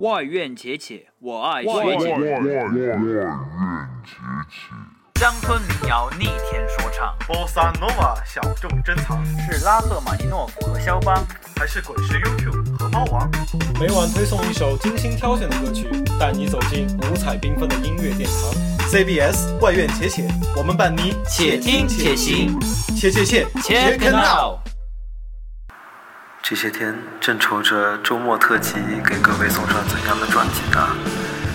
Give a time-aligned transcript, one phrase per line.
[0.00, 2.06] 外院且且，我爱外学姐。
[5.20, 11.22] 乡村民谣逆天说唱，波萨诺瓦小众珍藏，是拉赫玛尼诺夫和肖邦。
[11.54, 13.30] 还是滚石 YouTube 和猫王？
[13.78, 15.86] 每晚推送一首精心挑选的歌曲，
[16.18, 18.88] 带你走进五彩缤纷的音乐殿堂。
[18.88, 22.58] CBS 外院且且，我们伴你且听且行，
[22.96, 24.59] 且且且 Check it out。
[26.42, 28.74] 这些天正愁着周末特辑
[29.06, 30.88] 给各位送上怎样的专辑呢？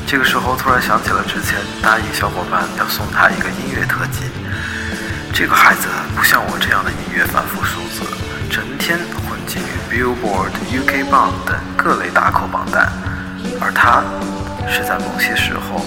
[0.08, 4.22] 这个时候突然想起了之前答应小伙伴要送他一个音乐特辑。
[5.34, 8.06] 这个孩子不像我这样的音乐反复数字，
[8.50, 12.88] 整天混迹于 Billboard、UK 榜等各类打口榜单，
[13.60, 14.02] 而他
[14.72, 15.84] 是在某些时候，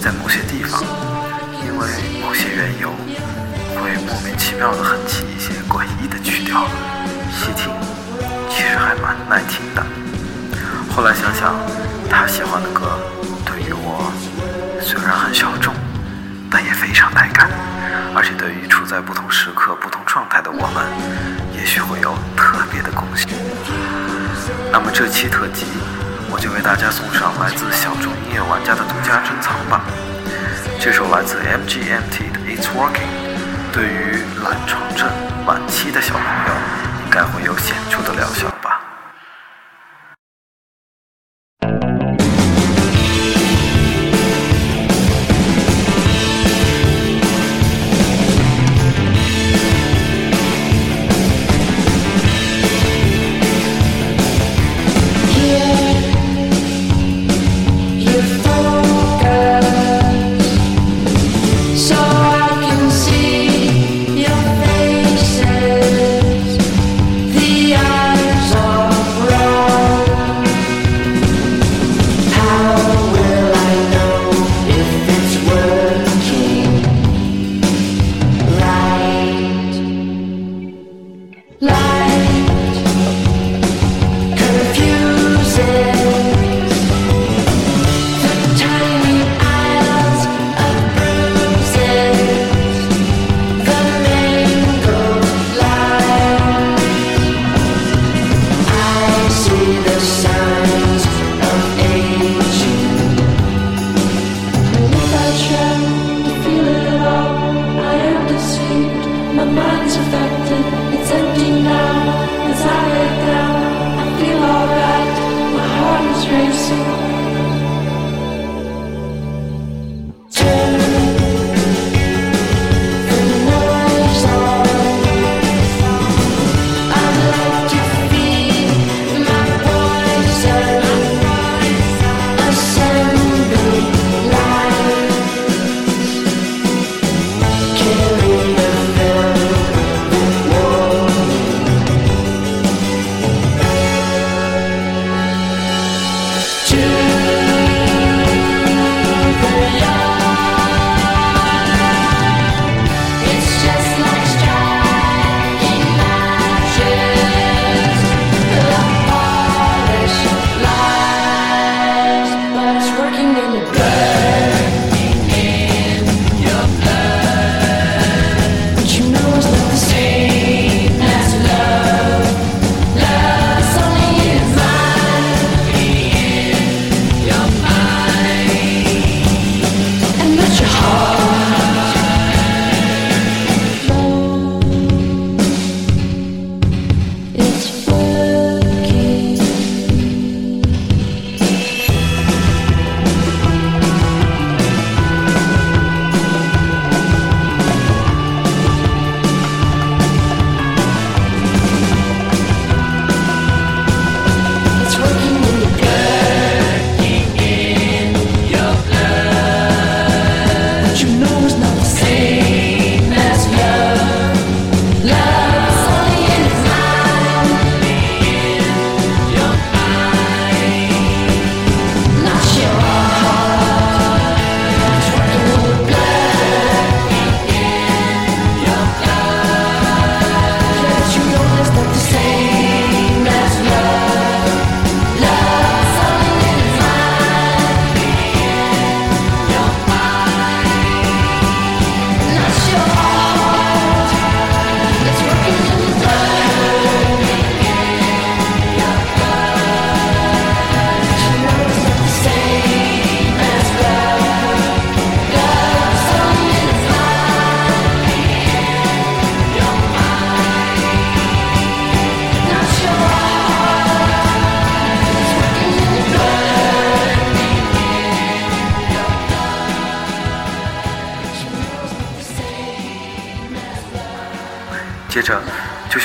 [0.00, 0.80] 在某些地方，
[1.60, 1.86] 因为
[2.22, 2.88] 某些缘由，
[3.76, 4.96] 会莫名其妙的很
[9.28, 9.84] 实还蛮耐听的。
[10.94, 11.54] 后来想想，
[12.10, 12.98] 他喜欢的歌
[13.44, 14.10] 对于我
[14.80, 15.74] 虽然很小众，
[16.50, 17.50] 但也非常带感，
[18.14, 20.84] 而且对于处在不同时刻、不同状态的我们，
[21.52, 23.28] 也许会有特别的贡献。
[24.72, 25.66] 那么这期特辑，
[26.30, 29.84] 我就为大家送上来自小众音乐玩家的独家珍藏吧。
[30.80, 33.12] 这首来自 MGMT 的《It's Working》，
[33.72, 35.08] 对于懒床症
[35.44, 36.52] 晚期的小朋友，
[37.04, 38.48] 应该会有显著的疗效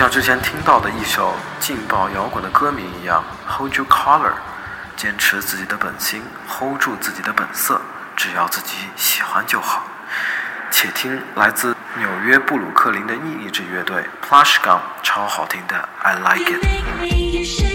[0.03, 4.33] 像之前听到的一首劲爆摇滚的歌名一样，Hold Your Color，
[4.97, 7.79] 坚持自己的本心，hold 住自己的本色，
[8.13, 9.83] 只要自己喜欢就好。
[10.69, 17.72] 且听来自纽约布鲁克林的另一支乐队 Plush Gun 超好听的 I Like It。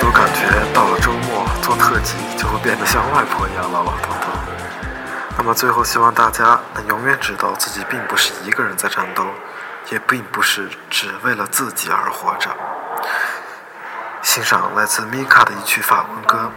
[0.00, 4.26] 都感觉到了周末做特辑就会变得像外婆一样唠唠叨叨。
[5.38, 9.24] 那么最后希望大家能永远知道自己并不是一个人在战斗，
[9.90, 12.50] 也并不是只为了自己而活着。
[14.22, 16.50] 欣赏来自米卡的一曲法文歌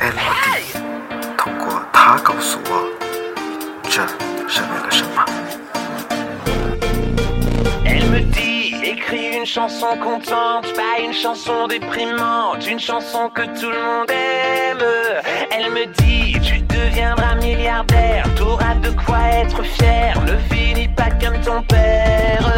[0.02, 0.78] 《LD》，
[1.36, 2.88] 通过他告诉我，
[3.84, 4.06] 这
[4.48, 5.24] 是为了什么。
[9.38, 14.84] Une chanson contente, pas une chanson déprimante, une chanson que tout le monde aime.
[15.52, 21.40] Elle me dit, tu deviendras milliardaire, t'auras de quoi être fier, ne finis pas comme
[21.40, 22.52] ton père.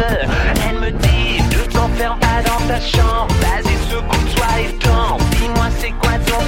[0.67, 5.91] Elle me dit, ne t'enferme pas dans ta chambre, vas-y secoue-toi et tente, dis-moi c'est
[5.91, 6.40] quoi ton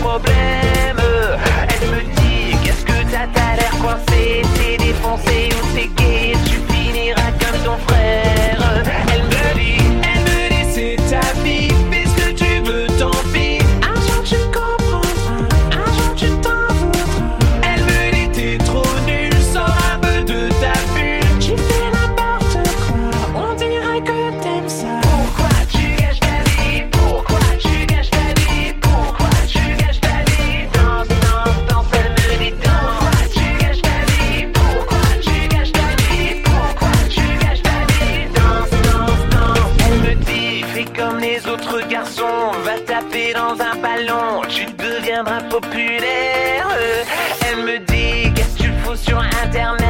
[47.48, 49.83] Elle me dit qu'est-ce que tu fous sur internet,